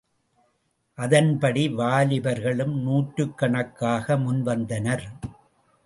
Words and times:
அதன்படி 0.97 1.63
வாலிபர்களும் 1.69 2.73
நூற்றுக்கணக்காக 2.81 4.17
முன்வந்தனர். 4.17 5.05